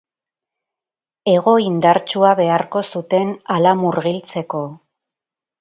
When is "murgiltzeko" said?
3.83-4.67